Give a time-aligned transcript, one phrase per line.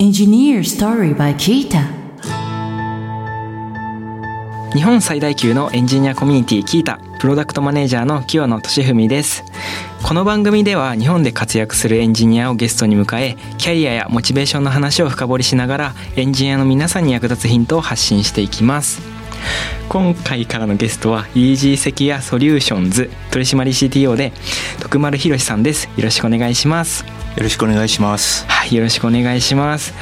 [0.00, 1.84] Engineer Story by Qiita
[4.72, 9.44] 日本最大級のエンジニアコミュニティ Qiita プロダクトマネージャーの清野俊文です。
[10.02, 19.02] この番組では日本で活躍するエンジニアをゲストに迎えキャリアやモチベーションの話を深掘りしながらエンジニアの皆さんに役立つヒントを発信していきます。
[19.90, 24.32] 今回からのゲストは EG セキュアソリューションズ取締 CTO で
[24.80, 25.90] 徳丸博さんです。
[25.98, 27.19] よろしくお願いします。
[27.36, 28.44] よろしくお願いします。
[28.48, 29.94] はい、よろしくお願いします。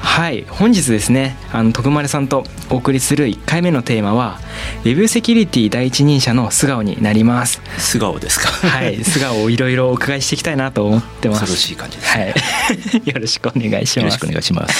[0.00, 4.38] はい、本日ですね、あの徳丸さんとお送りする1回目のテーマは
[4.84, 7.60] Web セキュリティ第一人者の素顔になります。
[7.78, 8.48] 素顔ですか？
[8.48, 11.40] はい、 素顔をいろいろお伺いしていきたいなと思ってます。
[11.40, 12.34] 恐ろしい感じですはね。
[13.06, 13.98] い、 よろしくお願いします。
[14.00, 14.74] よろしくお願いします。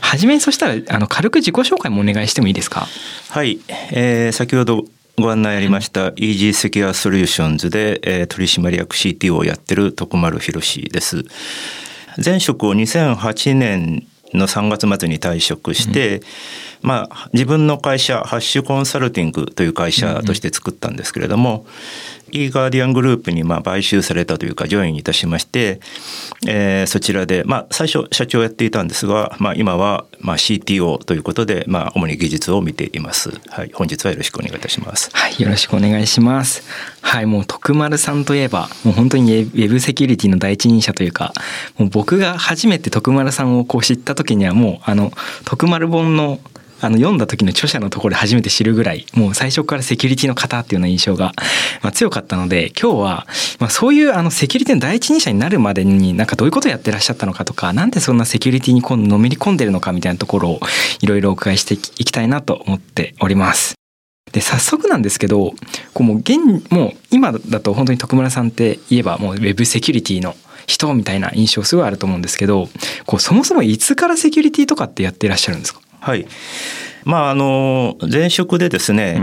[0.00, 2.88] はじめにそしたらあの軽く自己紹介もお願いしてもいいですか？
[3.30, 3.58] はい、
[3.92, 4.84] えー先ほど
[5.18, 11.24] ご案内ありました EG セキュアソリューションズで、えー取締役 CTO をやってる徳丸博です。
[12.22, 16.20] 前職を2008年の3月末に退職して、
[16.86, 21.66] まあ自分の会社ハッシュコンサルティングという会社として作ったんですけれども、
[22.30, 25.80] e ガーディアングループにまあ買収されたというかジョインいたしまして、
[26.46, 33.30] えーそちらでまあ最初社長をやっていたんですが、まあ今はまあ CTO ということでまあ主に技術を見ています。
[33.48, 35.10] はい、本日はよろしくお願いいたします。
[35.12, 36.62] はい、よろしくお願いします。
[37.00, 41.32] はい、もう徳丸さんといえば、もう本当にウェブセキュリティの第一人者というか、
[41.78, 45.10] もう僕が初めて徳丸さんをこう知った時にはもうあの
[45.44, 46.38] 徳丸本の
[46.80, 51.32] あの読んだ時の著者のところで初めて知るぐらいもう最初からセキュリティの方っていうような印象が、
[51.82, 53.26] まあ、強かったので今日は、
[53.58, 60.60] まあ、そういうあのセキュリティの第一人者になるまでになんかどういうことをやってらっしゃったのかとかなんでそんなセキュリティにこのめり込んでるのかみたいなところを
[61.00, 63.74] いろいろお伺いしていきたいなと思っております。
[64.32, 65.54] で早速なんですけど
[65.94, 66.36] こうもう現
[66.70, 70.34] もう今だと本当に徳村さんって言えばもうウェブセキュリティの
[70.66, 72.68] 人みたいな印象すごいあると思うんですけど
[73.06, 75.80] こうそもそもいつからセキュリティとかってやってらっしゃるんですか？
[76.06, 76.26] はい。
[77.04, 79.20] まああの前職でですね、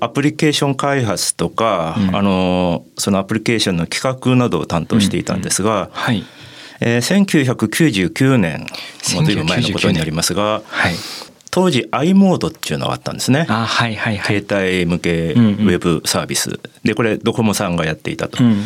[0.00, 2.16] アプリケーション開発とか、うん。
[2.16, 6.24] あのそのアプリケーションの企画などを担当していたんですが、はい。
[6.80, 8.66] えー1999年
[9.14, 10.94] もう随分前のことになりますがはい
[11.50, 13.46] 当時 i モードっていうのがあったんですね。
[13.48, 14.42] あはいはいはい。
[14.42, 15.54] 携帯向けウうんうん。
[15.68, 18.44] ェブサービス、でこれドコモさんがやっていたと。
[18.44, 18.64] うん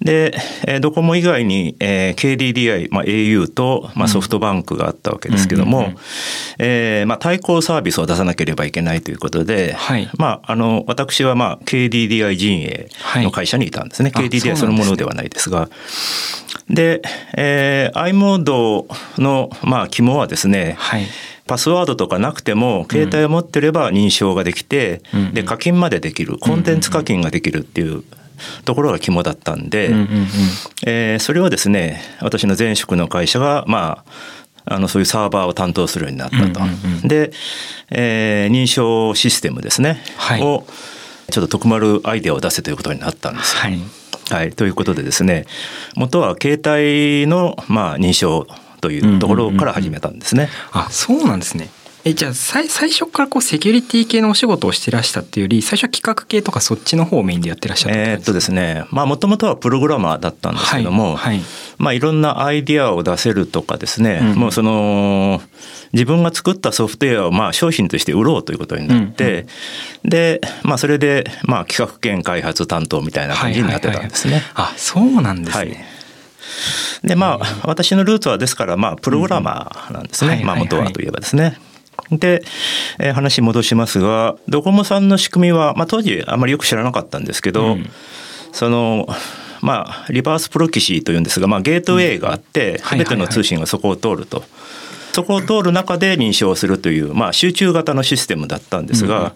[0.00, 0.34] で、
[0.66, 5.92] えードコモ以外に、えー KDDI、まあ、au と、まあ、ソフトバンクがあったわけですけども、
[6.58, 10.08] えーまあ、対抗サービスを出さなければいけないということで、はい。
[10.16, 15.68] まあ、あの私は、まあ、KDDI 陣営の会社にいたんですね、はいあ KDDI そのものではないですが。
[16.68, 17.02] で、
[17.36, 18.86] えー、i モード
[19.18, 21.06] の、まあ、肝はですね、はい。
[21.46, 25.34] パスワードとかなくても携帯を持ってれば認証ができて、うんうん。
[25.34, 26.38] で課金までできる。
[26.38, 28.02] コンテンツ課金ができるっていう
[28.64, 30.08] ところが肝だったんで、うんうんうん。
[30.86, 34.04] えーそれをですね私の前職の会社がま
[34.66, 36.44] ああのそういうサーバーを担当するようになったと。
[36.44, 36.52] うんうん
[37.02, 37.08] うん。
[37.08, 37.32] で、
[37.90, 40.42] えー認証システムですね、はい。
[40.42, 40.66] を
[41.30, 43.62] ちょっと徳丸アイデアを出せということになったんですよ。
[43.62, 43.78] はい。
[44.30, 45.44] はい、ということでですね
[45.96, 48.46] 元は携帯の、まあ、認証
[48.80, 50.48] というところから始めたんですね。
[50.72, 51.68] あそうなんですね
[52.06, 58.84] えじゃあ最最初からこうセキュリティ系のお仕事をしてらしたっていうより最初は企画系とかそっちの方をメインでやってらっしゃったえーっとですね。
[58.90, 61.44] まあもともとはプログラマーだったんですけども、はいはい。
[61.78, 64.32] まあ、いろんなアイディアを出せるとかですね、うん。
[64.32, 65.40] うんもうその
[65.94, 69.46] 自分が作ったソフトウェアをまあ商品として売ろうということになって、
[70.04, 74.42] で、まあ、それでまあ企画兼開発担当みたいな感じになってたんですね。
[74.54, 75.70] あそうなんですはい。
[75.70, 75.86] ね、
[77.02, 80.46] でまあ私のルーツはですからまあプログラマーなんですね、うん。
[80.46, 81.58] まあはいはいはい元はといえばですね。
[82.10, 82.42] で、
[82.98, 87.90] えー話戻しますがドコモさんの仕組みは、まあ、当時あまりよく知らなかったんですけど、うん
[88.52, 89.08] その
[89.60, 94.44] まあリバースプロキシーというんですが、まあ、ゲートウェイがあってはい全ての通信がそこを通ると。
[95.14, 99.32] そこを通る中で認証するという、まあ、集中型のシステムだったんですが、うんま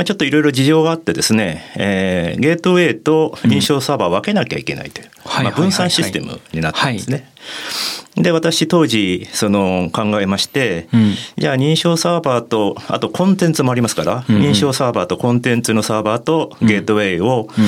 [0.00, 7.30] あ、ちょっといろいろ事情があってですね、えーゲートウェイと認証サーバーを分けなきゃいけないという、はいまあ、分散システムになったんですね。
[8.16, 11.14] で私当時その考えまして、うん。
[11.36, 14.42] じゃあ認証サーバーとあとコンテンツもありますから、うんうん。
[14.42, 17.64] 認証サーバーとコンテンツのサーバーとゲートウェイを、うん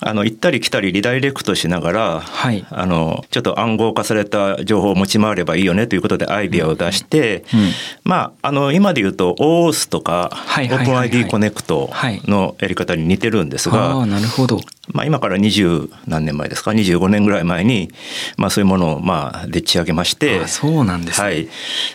[0.00, 2.64] あの行ったり来たりリダイレクトしながら、はい。
[2.70, 7.70] あのちょっと暗号化された情報を持ち回ればいいよねということでアイデアを出して、うん。
[8.04, 11.90] まああの今で言うと OAuth とか OpenID コネクト
[12.26, 14.60] のやり方に似てるんですが、ああなるほど。
[14.92, 17.90] まあ、今から二十何年前ですか？25年ぐらい前に、
[18.36, 21.26] まあ、そういうものをまあでっち上げましてあそうなんですね。
[21.26, 21.48] はい、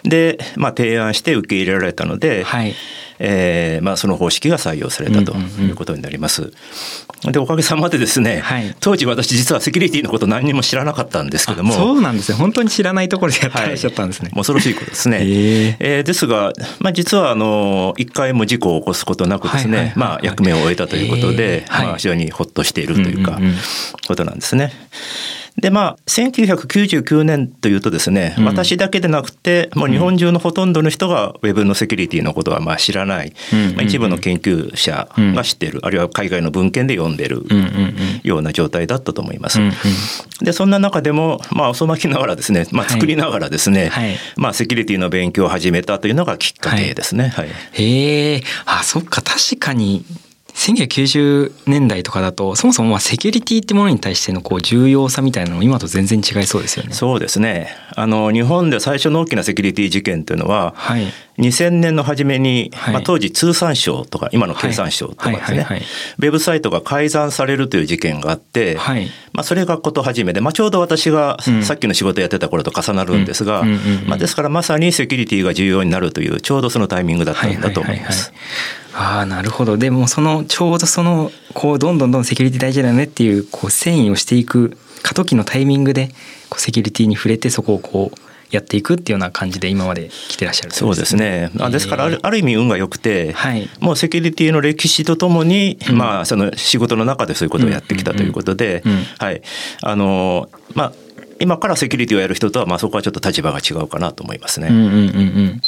[0.03, 2.75] で、まあ、提案して受け入れられたので、はい
[3.25, 6.51] えーまあ、その方式が採用されたということになります。
[7.31, 8.75] でおかげさまでですね、はい。
[8.81, 11.73] 当時私実はセキュリティのこと何にも知らなかったんですけども。
[11.73, 15.19] あそうなんですね本当に知らないところでやってらっしゃったんですね、もう恐ろしいことですね。
[15.19, 21.87] へええーですが、まあ、実はあの一回も事故を起こすことなくですね、役目を終えたということへでえ、はい。
[21.87, 23.55] まあ、非常にほっとしているというか、うんうんうん。
[24.05, 24.39] ことなん
[25.57, 28.45] でまあ1999年というとですね、うん。
[28.45, 33.59] 私だけでなくてもう日本中のほとんどの人がウェブのセキュリティのことはまあ知らない、うん。
[33.59, 37.95] うんうんまあ、一部の研究者が知っている、あるいは海外の文献で読んでいるうんうんうん。
[38.23, 39.59] ような状態だったと思います。
[39.59, 39.73] うんうん
[40.41, 44.17] でそんな中でもまあ遅まきながらですね、まあ、作りながらですね、はい。
[44.35, 47.29] まあ、セキュリティの勉強を始めたというのがきっかけですね。
[47.29, 47.49] はい。
[47.71, 50.03] へえあそっか確かに
[50.55, 56.93] 1990年代とかだとそもそもまあセキュリティってものに対してのこう重要さみたいなのも今と全然違いそうですよね。
[56.93, 61.05] そうですねあの日本で最初の大きなセキュリティ事件というのははい
[61.37, 62.93] 2000年の初めに、はい。
[62.93, 65.67] まあ、当時通産省とか今の経産省とかですね、
[66.19, 69.07] ウェブサイトが改ざんされるという事件があって、はい。
[69.31, 71.63] まあ、それがこと始めで、まあ、ちょうど私がうん。
[71.63, 73.63] さっきの仕事やってた頃と重なるんですが、
[74.05, 78.33] まあ、ですからまさにセキュリティが重要になるというちょうどそのタイミングだったんだと思います。
[78.95, 79.77] ああなるほど。
[79.77, 86.09] でもそのちょうどそのこうどんどんどんセキュリティ大事だよねっていうこう遷移をしていく過渡期のタイミングで
[86.49, 91.49] こうセキュリティに触れてそこをこうやっていくっていうような感じで今まで来てらっしゃるそうですね。
[91.59, 93.67] あですからあるある意味運が良くて、はい。
[93.79, 95.97] もうセキュリティの歴史とともに、うん。
[95.97, 98.83] まあその仕事の中でそういうことをやってきたということで、
[99.17, 99.41] はい、
[99.81, 100.93] あのまあ
[101.39, 104.67] 今からセキュリティをやる人とはまあそこはちょっと立場が違うかなと思いますね。
[104.69, 105.61] うんうんうんうん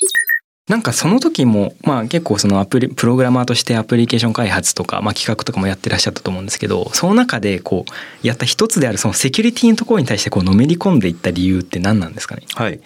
[0.68, 12.48] なんかその時もまあ結構そのアプリプログラマーとしてアプリケーション開発とか、まあ、企画とかもやってらっしゃったと思うんですけどその中でこうやった一つであるそのセキュリティのところに対してこうのめり込んでいった理由って何なんですかね？
[12.56, 12.80] はい。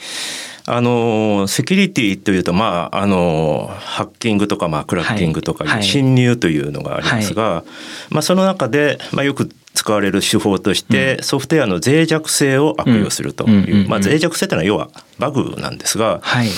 [0.66, 7.64] あのセキュリティというとまああのハッキングとかまあクラッキングとか侵入というのがありますが、
[8.10, 14.90] まあその中でまあよく使われる手法として、ソフトウェアの脆弱性を悪用するという、まあ脆弱性というのは要は
[15.20, 16.50] バグなんですが、はい、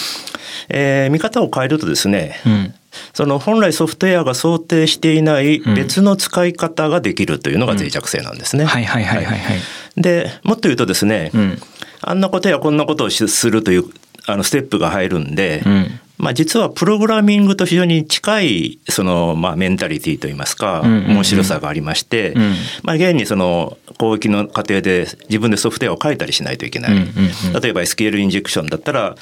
[0.70, 2.74] えー見方を変えるとですね、うん、
[3.14, 8.66] その本来ソフトウェアが想定していない別の使い方ができるというのが脆弱性なんですね。
[8.66, 9.40] はいはいはいはい。
[9.40, 9.60] はい。
[9.98, 11.58] でもっと言うとですね、うん。
[12.02, 13.84] あんなことやこんなことをしするという
[14.28, 22.54] あのステップが入るんで、うんまあ、実はプログラミングと非常に近いその、まあ、メンタリティといいますか、面白さがありまして、うん。
[22.84, 29.16] まあ、現にその攻撃の過程で自分でソフトウェアを書いたりしないといけない、例えば SQL インジェクションだったら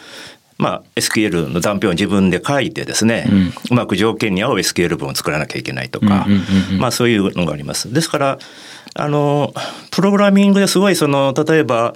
[0.58, 3.30] まあ、SQL の断片を自分で書いてですね、
[3.72, 6.28] うまく条件に合う SQL 文を作らなきゃいけないとか、
[6.78, 7.94] まあ、そういうのがあります。
[7.94, 8.40] ですから
[8.96, 9.54] あの
[9.92, 11.96] プログラミングですごいその例えば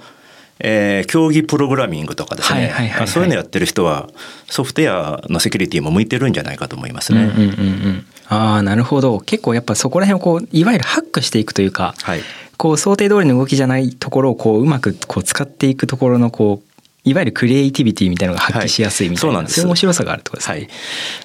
[0.66, 2.72] えー競技プログラミングとかですね。
[3.06, 4.08] そういうのやってる人は
[4.46, 7.24] ソフトウェアのセキュリティも向いてるんじゃないかと思いますね。
[7.24, 7.50] うんうんうんう
[7.90, 8.06] ん。
[8.28, 9.20] ああなるほど。
[9.20, 12.20] 結構やっぱそこら辺をこういわゆるハックしていくというか、はい。
[12.56, 19.54] こう想定通りの動きじゃないところをこううまくこう使っていくところのこういわゆるクリエイティビティみたいなのが発揮しやすいみたいな、はいそうなんです。
[19.56, 20.56] そういう面白さがあるってことですね。
[20.56, 20.68] はい、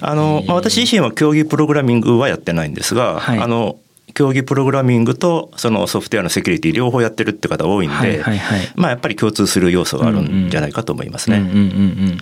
[0.00, 3.38] あの、まあ、私自身は競技プログラミングはやってないんですが、はい。
[3.38, 3.76] あの
[4.14, 8.72] 競技プログラミングとそのソフトウェアのセキュリティ両方やってるって方多いんで、はいはいはい。
[8.74, 11.38] まあやっぱり共通する要素があるんじゃないかと思いますね。
[11.38, 12.18] うんうんうんうん、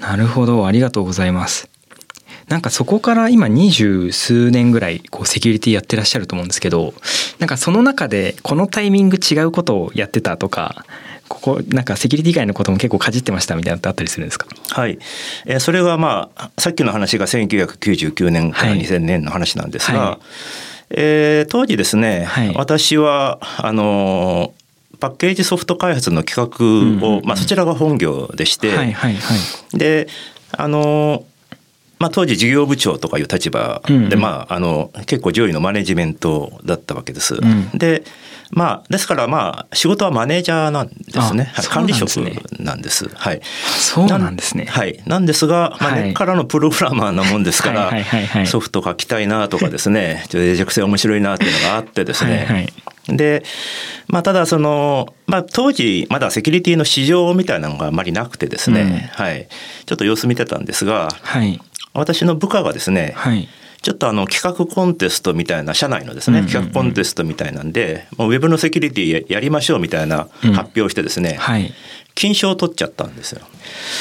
[0.00, 0.66] なるほど。
[0.66, 1.68] ありがとうございます。
[2.48, 6.92] なんかそこから今二十数年ぐらいこうセキュリティやってらっしゃると思うんですけど
[7.38, 10.84] なんかその中でこのタイミング違うことをやってたとか
[11.28, 14.46] ここなんかセキュリティ以外のことも結構かじってましたみたいなのってあったりするんですか？
[14.72, 14.98] はい、
[15.46, 18.80] えーそれはまあさっきの話が1999年からはい。
[18.82, 20.18] 2000年の話なんですが、はい
[20.96, 24.64] えー当時ですね、はい私はあのー
[25.00, 29.34] パッケージソフト開発の企画を、うんうんうんまあ、そちらが本業でして、はいはいは
[29.74, 29.76] い。
[29.76, 30.08] で
[30.52, 31.24] あの
[32.04, 34.12] まあ、当時事業部長とかいう立場で、うん。
[34.12, 37.34] うんまあ、あの結構上位のマネジメントだったわけです。
[37.36, 37.70] ん。
[37.78, 38.04] で
[38.50, 41.50] まあ、ですからまあ仕事はマネージャーなんですね。
[41.70, 42.10] 管理職
[42.60, 43.08] なんです。
[43.08, 44.66] はい、そうなんですね。
[44.66, 46.02] はい、なんですが、まあ、はい。
[46.04, 52.68] 根っからのプログラマーなもんですから、ソフト書きたいなとかですね ちょっと脆弱性面白いなっていうのがあってですね、
[53.08, 53.44] で、
[54.08, 59.48] まあ、ただその、まあ、当時まだセキュリティの市場みたいなのがあまりなくてですね、はい、
[59.86, 61.60] ちょっと様子見てたんですがはい
[61.94, 63.48] 私の部下がですね、はい。
[63.82, 66.52] ちょっとあの企画コンテストみたいな社内のですね、うんうんうん。
[66.52, 70.52] 企画コンテストみたいなんでもうウェブのセキュリティややりましょうみたいなうん。
[70.52, 71.72] 発表をしてですね、はい。
[72.14, 73.42] 金賞を取っちゃったんですよ。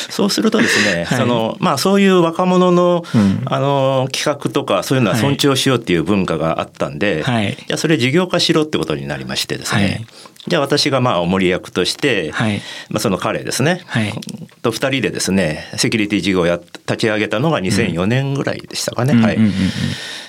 [0.10, 1.18] そうするとですね、 はい。
[1.18, 3.42] そのまあそういう若者の、うん。
[3.46, 7.58] あの企画とかそういうのは尊重しようっていう文化があったんで、はい。
[7.68, 10.06] じゃあそれ事業化しろってことになりましてですね、はい
[10.48, 12.62] じゃあ私がまあお守り役として、はい。
[12.90, 14.14] まあその彼ですね、はい。
[14.62, 19.36] と2人でですねセキュリティ事業をやっ立ち上げたのが2004年ぐらいでしたかね、はい。
[19.36, 19.70] うんうんうんうん。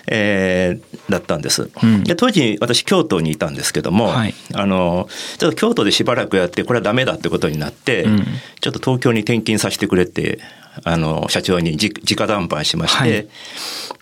[0.08, 2.04] えーだったんです、うん。
[2.04, 4.34] で当時私京都にいたんですけども、はい。
[4.54, 8.24] あのちょっと京都でしばらくやってこれはダメだってことになって、うん。
[8.60, 10.38] ちょっと東京に転勤させてくれって
[10.82, 13.28] あの社長にじ直談判しまして、はい。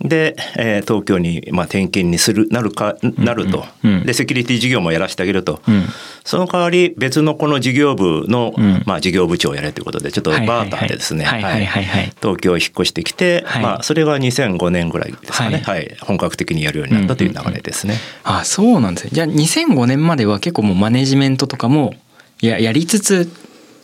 [0.08, 4.06] で、えー東京に、まあ、転勤にするなるかなると、うんうん。
[4.06, 5.84] でセキュリティ事業もやらせてあげると、うん。
[6.24, 8.82] その代わり別のこの事業部の、うん。
[8.86, 13.62] まあ、事業部長をやれということでちょっとバーターでですね東京へ引っ越してきて、はい。
[13.62, 15.84] まあ、それが2005年ぐらいですかね、ははい。
[15.84, 17.96] い本格的にやるようになったという流れですね。
[18.24, 19.10] あそうなんですね。
[19.12, 21.94] じゃあ2005年までは結構もうマネジメントとかも
[22.40, 23.30] ややりつつ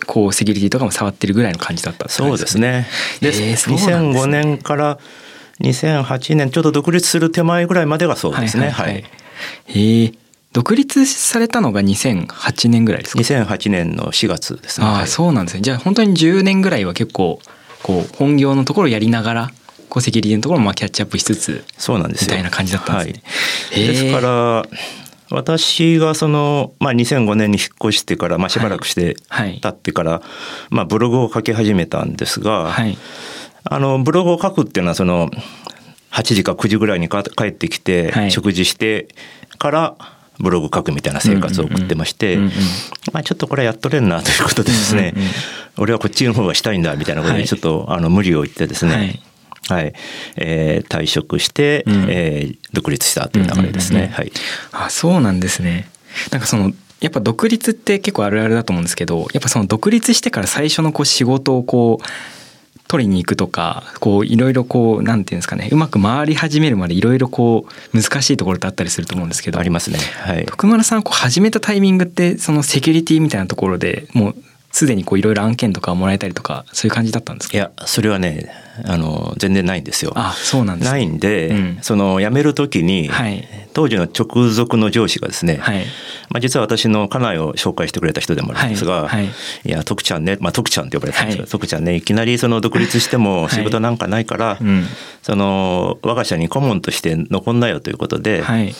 [0.06, 2.86] こうセキュリティとかも触ってるぐらいの感じだったそうですね。
[3.20, 4.98] で、えーそうなんです2005ね年から
[5.60, 8.70] 2008年ちょうど独立する手前ぐらいまでがそうですね。
[8.70, 9.04] はい。
[9.66, 10.12] へえ
[10.52, 14.86] 独立されたのが2008年ぐらいですか？2008年の4月ですね。
[14.86, 17.40] ああはいそうなんですねじゃあ本当に10年ぐらいは結構
[17.82, 19.50] こう本業のところやりながら
[19.88, 22.26] こうセキュリティのところもまあキャッチアップしつつそうなんですよ。
[22.28, 24.64] みたいな感じだったんですねですから
[25.30, 29.60] 私がその、まあ、2005年に引っ越してから、まあ、しばらくしてはい。
[29.60, 30.22] 経ってから、
[30.70, 32.96] まあ、ブログを書き始めたんですが、はい。
[33.64, 35.30] あのブログを書くっていうのはその
[36.10, 38.30] 8時か9時ぐらいにか帰ってきて、はい。
[38.30, 39.08] 食事して
[39.58, 39.96] から
[40.40, 42.52] ブログ書くみたいな生活を送ってまして、うんうんうん
[43.12, 45.32] まあ、ちょっとこれやっとれんなということでですね、うんうんうん
[45.80, 47.42] 俺はこっちの方がしたいんだみたいなことはい。
[47.42, 49.20] でちょっとあの無理を言ってですね、
[49.68, 49.94] はいはい
[50.36, 54.10] えー退職して、うんえー独立したという流れですね。
[54.14, 54.32] はい
[54.72, 55.88] あそうなんですね
[56.30, 62.04] なんかそのやっぱ独立って結構あるあるだと思うんですけどやっぱその独立してから最初のこう仕事をこう
[62.88, 69.98] 取りに行くとかこういろいろこうなんていうんですかねうまく回り始めるまでいろいろこう難しいところってあったりすると思うんですけどありますね。
[69.98, 70.46] はい。
[70.46, 74.34] 徳丸さんこう始めたタイミングってそのセキュリティみたいなところでもう
[74.70, 77.56] すでにこういろいろ案件とかをもらえたりとかそういう感じだったんですか？
[77.56, 78.50] いやそれはね
[78.84, 80.12] あの全然ないんですよ。
[80.14, 80.92] あそうなんです。
[80.92, 81.78] ねないんで、うん。
[81.82, 83.48] その辞める時に、はい。
[83.72, 85.84] 当時の直属の上司がですね、はい。
[86.30, 89.24] まあ、実は私の家内を紹介してくれた人でもあるんですが「はい。
[89.24, 89.32] いは
[89.64, 91.50] いや徳ちゃんね」まあ、徳ちゃんって呼ばれてたんですけど、はい。
[91.50, 93.50] 徳ちゃんねいきなりその独立してもはい。
[93.50, 94.86] 仕事なんかないから、うん。
[95.22, 98.74] その我が社に顧問として残んなよということで、はい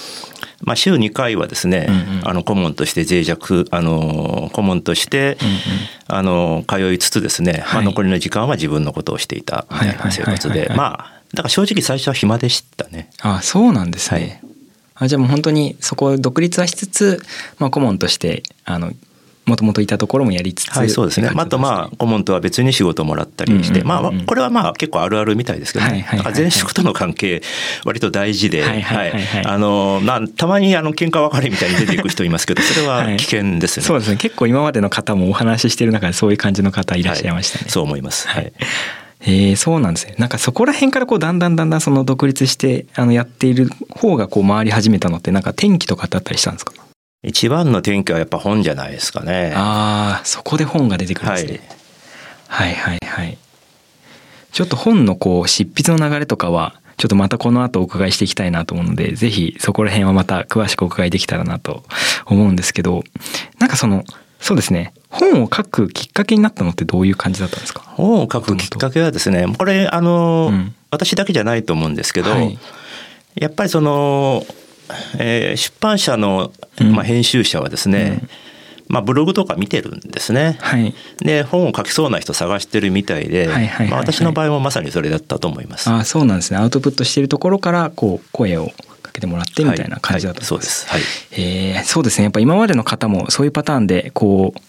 [0.60, 2.28] まあ、週2回はですね、うんうん。
[2.28, 5.38] あの顧問として脆弱あの顧問として、
[6.06, 7.84] あの通いつつですね、まあ、はい。
[7.84, 10.48] 残りの時間は自分のことをしていたみたいな生活ではいはい。
[10.48, 10.84] はいはいはいま
[11.14, 13.10] あだから正直最初は暇でしたね。
[13.20, 14.40] あそうなんですね、
[14.94, 17.22] あじゃあもう本当にそこを独立はしつつ、
[17.58, 18.92] まあ、顧問としてあの
[19.48, 21.30] もともといたところもやりつつはい、そうですね。
[21.34, 24.06] あとまあ顧問とは別に仕事もらったりして、うんうんうん。
[24.06, 25.90] うんまあこれはまあ結構あるあるみたいですけどね。
[25.90, 26.24] はいはいはいはい。
[26.24, 27.42] だから前職との関係
[27.84, 29.44] 割と大事で、はいはいはいはい。
[29.46, 33.86] あのまあたまにあの喧嘩別れみたいに出ていく人いますけど、 それは危険ですね。
[33.86, 34.16] そうですね。
[34.16, 37.70] 結構今までの方もお話ししてる中でそういう感じの方いらっしゃいましたね、はい。
[37.70, 38.28] そう思います。
[38.28, 38.52] はい。
[39.22, 40.14] えーそうなんですね。
[40.18, 46.72] なんかそこら辺からこうだんだんだんだんその独立してあのやっている方がこう回り始めたのってなんか転機とかってあったりしたんですか？
[47.22, 49.52] 一番の転機はやっぱ本じゃないですかね。
[49.56, 51.60] ああそこで本が出てくるんですね、
[52.46, 53.38] はい、はいはい。
[54.52, 61.84] ちょっと本のこう執筆の流れとかはちょっとまたこの後お伺いしていきたいなと思うのでぜひそこら辺はまた詳しくお伺いできたらなと
[62.26, 63.02] 思うんですけど
[63.58, 64.04] なんかその
[64.40, 64.94] そうですね。
[65.10, 67.80] 本を書くきっかけになったのってどういう感じだったんですか？
[67.80, 70.74] 本を書くきっかけはですね、これあの、うん。
[70.92, 72.56] 私だけじゃないと思うんですけど、はい。
[73.34, 74.46] やっぱりその、
[75.18, 78.22] えー出版社の、うんまあ、編集者はですね、
[78.88, 80.56] まあ、ブログとか見てるんですね。
[80.60, 83.48] はいで本を書きそうな人探してるみたいで、
[83.90, 85.88] 私の場合もまさにそれだったと思います。
[85.90, 90.88] ああそうなんですねアウトプットしているところからこう声をかけてもらってみたいな感じだったんはいはいそうです。
[90.88, 91.00] はい。
[91.32, 94.60] えーそうですねやっぱ今までの方もそういうパターンでこう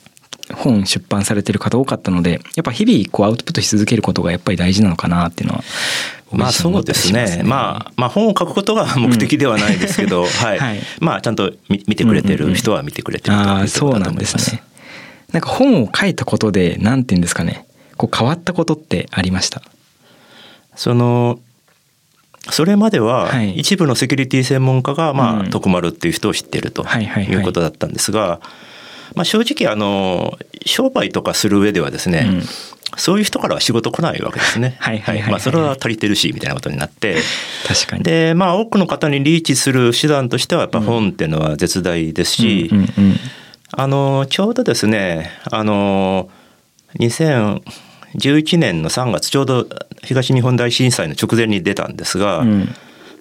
[0.53, 5.63] 本出版されてる方多かったのでやっぱ日々こうアウトプットし続けることがやっぱり大事なのかなっていうのは
[6.31, 7.41] まあそうですね。
[7.43, 10.79] まあまあ本を書くことが目的ではないですけど、 はい、はい。
[10.99, 14.15] まあちゃんと見見てくれてる人は見てくれてるというそうなん。
[14.15, 14.61] ですね。
[15.31, 17.65] なんか本を書いたことでなんて言うんですかね。
[17.97, 19.63] こう変わったことってありました？
[20.75, 21.39] その
[22.51, 23.57] それまでははい。
[23.57, 25.49] 一部のセキュリティ専門家がまあうん。
[25.49, 27.33] 徳丸っていう人を知ってるとはいはいはい。
[27.33, 28.39] いうことだったんですが、
[29.15, 32.43] まあ正直あの商売とかする上ではですね、うん。
[32.97, 34.75] そういう人からは仕事来ないわけですね。
[34.81, 35.31] はいはいはいはい。
[35.31, 37.17] まあそれは足りてるしみたいなことになって。
[37.67, 38.03] 確かに。
[38.03, 43.19] でまあ多くの方にリーチする手段としてはやっぱ本っていうのは絶大ですし、うんうんうん。
[43.71, 46.29] あのちょうどですねあの
[46.97, 49.67] 2011年の3月ちょうど
[50.03, 52.75] 東日本大震災の直前に出たんですが、うん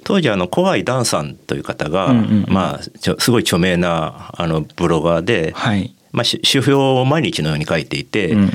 [0.05, 2.13] 当時あの小愛ダンさんという方が、
[2.49, 5.95] まあちょすごい著名なあのブロガーで、はい。
[6.11, 8.51] まあ、し手表を毎日のように書いていて、うんうん。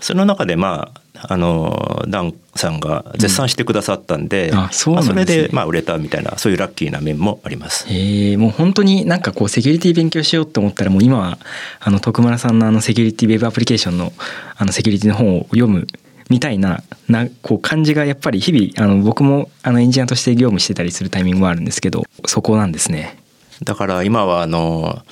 [0.00, 4.58] その中でまああのダンさんが絶賛してくださったんで、うん。
[4.58, 4.96] あそね。
[4.96, 7.86] まあそれでまあ売れたみたいなそういうラッキーな面もあります。
[7.88, 11.38] えー、もう本当になんかこうセキュリティ勉強しようと思ったらもう今は
[11.80, 14.12] あの徳丸さんのあのセキュリティウェブアプリケーションの
[14.56, 15.86] あのセキュリティの本を読む
[16.32, 23.18] みたいななこう感じがやっぱり日々あの僕もあのエンジニアとして業務してたりするタイミングもあるんですけどそこなんですね。
[23.62, 25.02] だから今はあの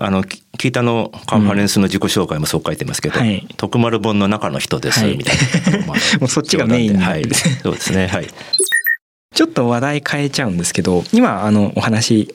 [0.00, 3.46] あのき聞いたのカンファレンスの自己紹介もそう書いてますけど、はい。
[3.56, 5.16] 徳丸本の中の人です、はい。
[5.16, 5.36] みたい
[5.80, 7.24] な、ま あもうそっちがメインはい。
[7.62, 8.26] そうですねはい。
[9.32, 12.34] ちょっと話題変えちゃうんですけど今あのお話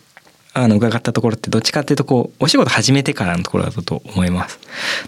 [0.53, 4.60] あの伺ったところってどっちかっていうとこうお仕事始めてからのところだったと思います。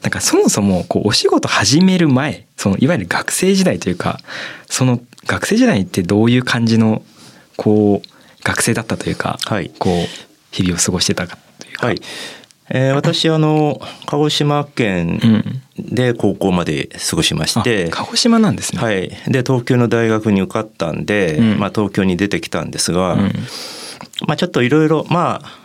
[0.02, 4.20] なんかそもそもこうお仕事始める前そのいわゆる学生時代というか
[4.68, 7.04] その学生時代ってどういう感じの
[7.58, 8.08] こう
[8.44, 9.70] 学生だったというか、はい。
[9.80, 10.08] こう
[10.52, 11.88] 日々を過ごしてたかというか。
[11.88, 12.02] はい、
[12.70, 18.82] えー私あの鹿児島う県ん、で高校まで過ごしまして、あ鹿児島なんですね。
[18.82, 21.60] はい、で東京の大学に受かったんで、うん。
[21.60, 23.32] まあ、東京に出てきたんですが、うん
[24.28, 25.64] まあ、ちょっといろいろまあ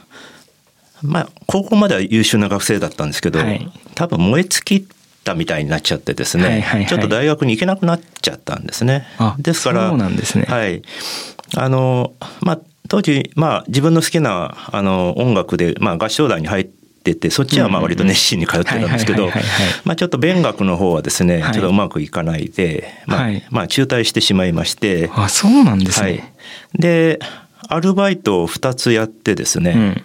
[1.02, 3.70] まあ高校までは優秀な学生だったんですけど、はい。
[3.94, 4.88] 多分燃え尽き
[5.24, 6.86] たみたいになっちゃってですね、はいはいはい。
[6.86, 9.06] ちょっと大学に行けなくなっちゃったんですね。
[9.18, 10.46] あですからそうなんですね。
[10.48, 10.82] はい。
[11.56, 21.52] あのまあ、当時、まあ、自分の好きなあの音楽で、まあ、合唱団に入っててそっちはまあ割と熱心に通ってたんですけどちょっと勉学の方はですね、はい。
[21.52, 23.46] ちょっとうまくいかないで、まあはい。
[23.50, 26.16] まあ、中退してしまいまして、あそうなんですはい。
[26.16, 26.34] ね。、
[26.74, 27.20] で
[27.68, 30.04] アルバイトを2つやってですね、うん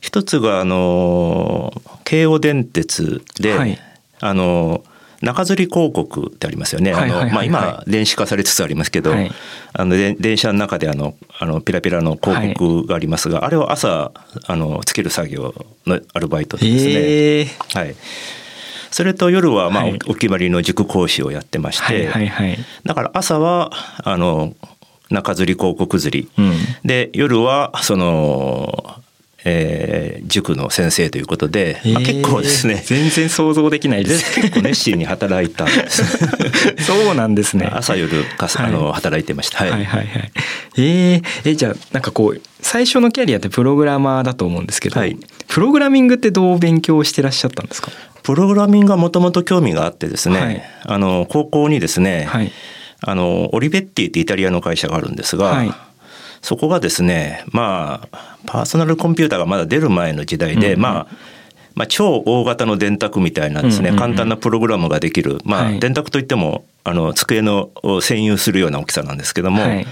[0.00, 1.72] 一つがあの
[2.04, 3.78] 京王電鉄で、はい
[4.20, 4.82] あの
[5.22, 6.92] 中吊り広告ってありますよね。
[6.92, 9.30] あはいはいはいはいのまあ今電子化されつつありますけど、はい
[9.72, 14.12] あので電車の中であのあのピラピラの広告がありますが、あれを朝
[14.46, 15.54] あのつける作業
[15.86, 16.92] のアルバイトでですね。
[16.94, 17.94] えーはい。
[18.90, 22.58] それと夜はまあ、はいお決まりの塾講師をやってまして、はいはいはい。
[22.84, 23.70] だから朝は
[24.02, 24.54] あの
[25.10, 26.52] 中吊り広告吊り、うん。
[26.84, 28.96] で夜はその、
[29.44, 32.74] えー塾の先生ということで、まあ、結構ですね。
[32.74, 34.34] えー全然想像できないです。
[34.40, 35.64] 結構熱心に働いた。
[35.64, 36.04] んです
[36.84, 37.68] そうなんですね。
[37.72, 38.66] 朝夜かす、はい。
[38.68, 39.58] あの働いてました。
[39.64, 40.30] はい、はいはいはい。
[40.76, 45.16] えー、えじゃあなんかこう最初のキャリアってプログラマーだと思うんですけど、はい。
[45.48, 47.90] プログラミングってどう勉強してらっしゃったんですか？
[48.22, 50.62] プログラミングがもともと興味があってですね、はい。
[50.84, 52.52] あの高校にですね、はい
[53.02, 55.72] あのオリベッティってイタリアの会社があるんですが、はい。
[56.42, 60.80] そこがですねまあパーソナルコンピューターがまだ出る前の時代で、うんうん。
[60.80, 61.06] まあ
[61.74, 65.80] まあ、超大型の電卓みたいなですね、簡単なプログラムができる、まあはい。
[65.80, 69.86] 電卓といってもあの机のを占有するような大きさなんですけども、はい。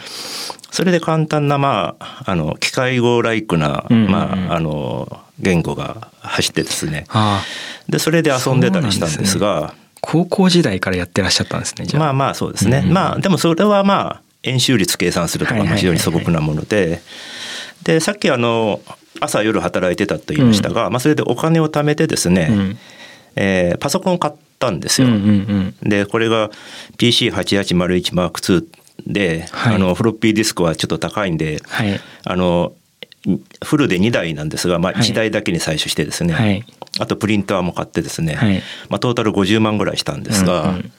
[0.70, 7.06] それで簡単な、まあ、あの機械語ライクな、まあ、あの言語が走ってですね。
[7.88, 9.74] でそれで遊んでたりしたんですが。
[10.00, 11.86] 高校時代からやってらっしゃったんですね。
[11.98, 15.80] まあまあそうですね、うんうんまあでもそれはまあ円周率計算するとかはいはいはいはい。
[15.80, 17.00] 非常に素朴なもので。
[17.82, 18.80] でさっきあの
[19.20, 22.78] 朝夜働いてたと言いましたが、まあ、それでお金を貯めてですね、うん。
[23.36, 25.08] えーパソコンを買ったんですよ。
[25.08, 25.88] うんうんうん。
[25.88, 26.50] でこれが
[26.98, 28.64] PC8801 マーク2
[29.06, 29.74] で、はい。
[29.74, 32.00] あのフロッピーディスクはちょっと高いんではい。
[32.24, 32.72] あの
[33.64, 35.02] フルで2台なんですが、まあ、はい。
[35.02, 36.64] 1台だけに採取してですね、はい
[36.98, 38.62] あとプリンターも買ってですね、はい。
[38.88, 40.92] まあ、トータル50万ぐらいしたんですが、うんうん。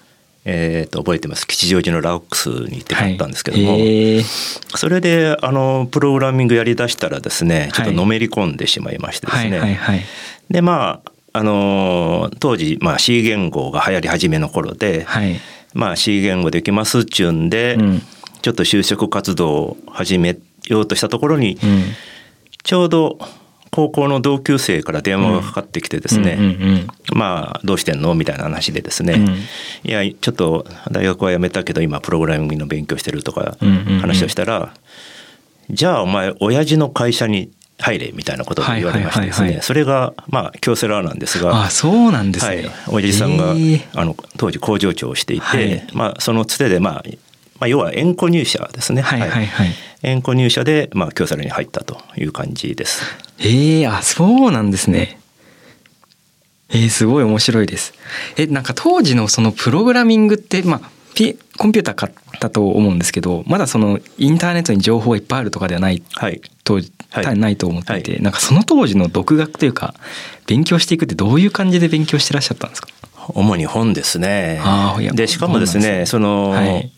[0.45, 1.45] えー、と覚えてます。
[1.45, 4.23] 吉祥寺のラオックスに行って買ったんですけども、はい。
[4.23, 10.01] それであのプログラミングやりだしたらですねちょっとのめり込んでしまいましてですはいね、はいはい。
[10.49, 15.39] でまああの当時、まあ、C 言語が流行り始めの頃で、はい。
[15.73, 18.01] まあ、C 言語できますっちゅうんで、うん。
[18.41, 21.83] ちょっと就職活動を始めようとしたところに、うん。
[22.63, 23.19] ちょうど
[23.71, 28.13] 高校の同級生から電話がかかってきてですね、うんうんまあどうしてんの？
[28.15, 29.89] みたいな話でですね、うん。
[29.89, 33.99] いやちょっと大学は辞めたけど今プログラミングの勉強してるとかうんうんうん。
[33.99, 34.73] 話をしたら、
[35.69, 41.63] じゃあお前親父の会社に入れみたいなことを言われましてですはいはいはいはいねそれがまあ京セラなんですが。
[41.63, 42.55] あそうなんですね。
[42.55, 43.53] はい、親父さんが、
[43.93, 45.87] あの当時工場長をしていて、はい。
[45.93, 47.03] まあ、そのつてで、まあ
[47.59, 49.69] まあ、要は縁故入社ですね、はいはいはい。
[50.01, 53.03] 縁故入社で、まあ、京セラに入ったという感じです。
[53.41, 55.19] ええあそうなんですね。
[56.71, 57.93] えー、すごい面白いです。
[58.37, 66.41] えなんか当時のそのプログラミングってまあピコンピューター買ったと思うんですけどまだそのインターネットに情報がいっぱいあるとかではないはい。
[66.63, 67.37] と、はい。
[67.39, 69.95] ないと思っていて、はなんかその当時の独学というか
[70.45, 72.89] 勉強していくってどういう感じで勉強してらっしゃったんですか？
[73.33, 74.61] 主に本ですね。
[75.13, 76.05] でしかもですねね。
[76.05, 76.91] その、はい。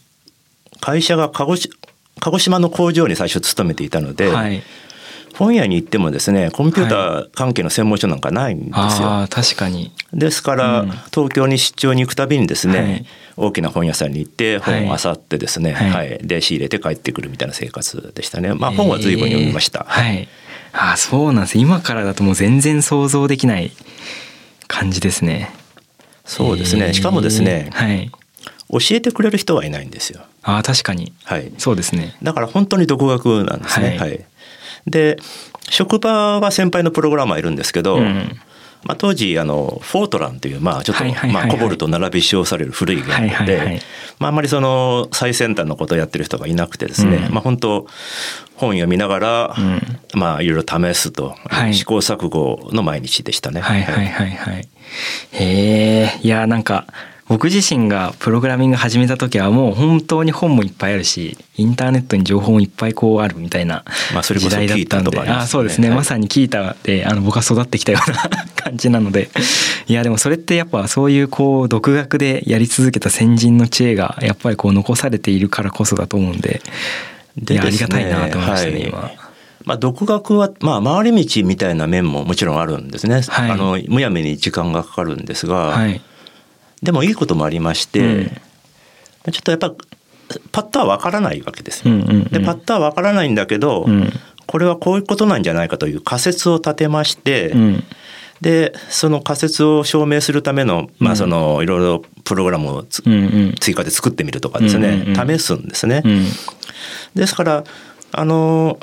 [0.81, 1.75] 会社が鹿児島
[2.19, 4.61] 鹿児島の工場に最初勤めていたので、はい
[5.41, 8.75] 本屋に行ってもですねコンピューター関係の専門書なんかないんですよ。
[8.77, 13.05] ああ確かにですから、うん東京に出張に行くたびにですね、はい
[13.37, 18.53] 大きな本屋さんに行って本をはい漁ってですね、はいはいで仕入れて帰ってくるみたいな生活でしたね。
[18.53, 19.87] まあ本は随分読みました。
[19.89, 20.27] えーはい
[20.73, 23.71] ああそうなんです今からだともう全然想像できない
[24.67, 25.51] 感じですね
[26.23, 26.93] そうですね。
[26.93, 28.11] しかもですねえー、はい
[28.71, 30.21] 教えてくれる人はいないんですよ。
[30.43, 31.51] ああ確かにはい。
[31.57, 33.97] そうですねだから本当に独学なんですね。
[33.97, 34.19] ははいい。
[34.87, 35.17] で
[35.69, 38.39] 職場は先輩のプログラマーいるんですけど、うん
[38.83, 43.81] まあ、当時あのフォートランというまあちょっとまあコボルと並び使用される古い言語はいはいはいで
[44.17, 47.33] まああんまりその最先端のことをやってる人がいなくてですね、うん。
[47.33, 47.87] まあ本当
[48.55, 49.81] 本読みながら、うん。
[50.19, 51.73] まあいろいろ試すと、はい。
[51.73, 53.61] 試行錯誤の毎日でしたね。
[53.61, 54.67] はいはいはいはい。
[55.31, 56.85] へえいやなんか
[57.31, 65.97] 僕自身がプログラミング始めた時はもう本当に本もいっぱいあるしインターネットに情報もいっぱいこうあるみたいなまあそれこそ時代だったんで、キータとかあそうですね、はい。
[65.99, 68.17] まさにキータであの僕は育ってきたような
[68.61, 69.29] 感じなので。
[69.87, 76.61] いやでもそれってやっぱそういうこう独学でやり続けた先人の知恵がやっぱりこう残されているからこそだと思うんで。
[77.49, 78.87] いやありがたいなと思いましたね、はい。
[78.89, 79.11] 今。
[79.63, 83.21] まあ、独学は、まあ、回り道みたいな面ももちろんあるんですね。
[83.25, 83.51] はい。
[83.51, 86.01] あのむやみに時間がかかるんですが、はい
[86.83, 89.31] でもいいこともありまして、うん。
[89.31, 89.71] ちょっとやっぱ
[90.51, 91.97] パッとは分からないわけですよ。
[92.31, 94.11] でパッとは分からないんだけど、うん。
[94.47, 97.83] これはこういうことなんじゃないかという仮説を立てまして、うん。
[98.41, 101.17] でその仮説を証明するための,、まあ、うん。
[101.17, 106.01] そのいろいろプログラムを追加で作ってみるとかですね、試すんですね。
[106.03, 106.25] うん。
[107.13, 107.63] ですから
[108.13, 108.79] あの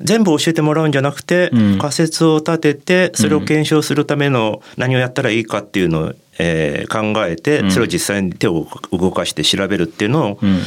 [0.00, 1.78] 全部教えてもらうんじゃなくて、うん。
[1.78, 7.70] 仮説を立ててそれを検証するための何をやったらいいかっていうのを、えー考えてうん。
[7.70, 10.60] それを実際に手を動かして調べるっていうのを、うん。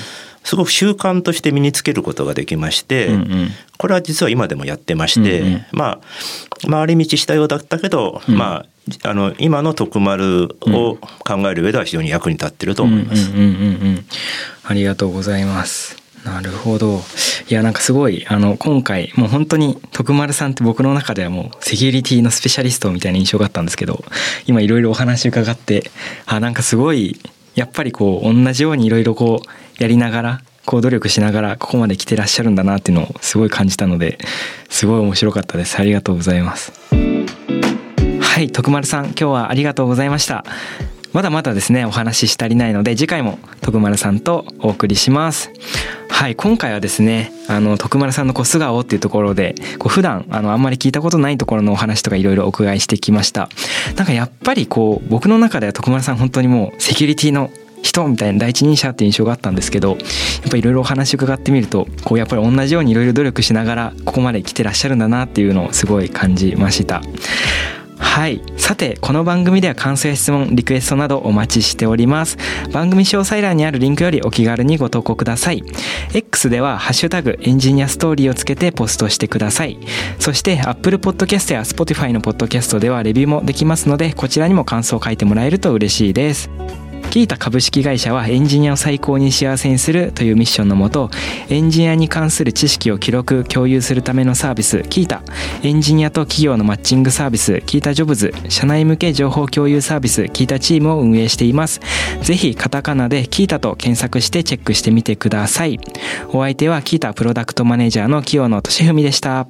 [0.43, 3.49] すごく習慣として身につけることができまして、うんうん。
[3.77, 5.65] これは実は今でもやってまして、うんうん。
[5.71, 8.37] まあ回り道したようだったけど、うん。
[8.37, 8.65] まあ
[9.03, 13.31] あの今の徳丸を考える上では非常に役に立ってると思います。
[14.65, 16.02] ありがとうございます。
[16.25, 17.01] なるほど。
[17.49, 24.03] いやなんかすごいあの今回もう本当に徳丸さんって僕の中ではもうセキュリティのスペシャリストみたいな印象があったんですけど
[24.45, 25.91] 今いろいろお話伺って
[26.25, 27.19] あなんかすごい
[27.55, 34.17] やっぱりこう同じようにいろいろこうやりながらこう努力しながらここまで来てらっしゃるんだなっていうのをすごい感じたので
[34.69, 35.77] すごい面白かったです。
[35.77, 36.71] ありがとうございます。
[38.21, 40.43] はい徳丸さん今日はありがとうございました
[41.13, 45.51] まだまだですねお話しし足りないので次回も徳丸さんとお送りします。
[46.09, 53.49] はい今回はですねあの徳丸さんのこう素顔っていうところでこう普段あのあんまり聞いたことないところのお話とかいろいろお伺いしてきました。
[53.95, 57.51] なんかやっぱりこう僕の中では徳丸さん本当にもうセキュリティの
[57.83, 59.95] 人みたいな第一人者っていう印象があったんですけどや
[60.47, 67.01] っぱいろいろお話伺ってみるとこうやっぱり同じようにいろいろ努力しながらここまで来てらっしゃるんだなっていうのをすごい感じました。
[67.97, 68.41] はい。
[68.57, 72.37] さてこの番組では感想や質問リクエストなどお待ちしております。
[72.71, 75.63] 番組詳細欄にあるリンクよりお気軽にご投稿ください。
[76.13, 79.79] X では「ハッシュタグエンジニアストーリー」をつけてポストしてください。
[80.19, 86.49] そして Apple Podcast や Spotify の Podcast ではレビューもできますのでこちらにも感想を書いてもらえると嬉しいです。
[87.09, 91.09] キータ株式会社はエンジニアを最高に幸せにするというミッションのもと
[91.49, 95.21] エンジニアに関する知識を記録共有するためのサービスキータ
[95.61, 98.33] エンジニアと企業のマッチングサービスキータジョブズ。
[98.49, 101.79] 社内向け情報共有サービスキータチームを運営しています。
[102.21, 105.79] ぜひカタカナでキータと検索してチェックしてみてください。
[106.29, 109.47] お相手はキータプロダクトマネージャーの清野俊文でした。